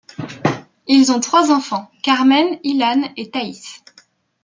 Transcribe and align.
Ils 0.87 1.11
ont 1.11 1.19
trois 1.19 1.51
enfants, 1.51 1.91
Carmen, 2.01 2.57
Illan 2.63 3.03
et 3.17 3.29
Thaïs. 3.29 3.83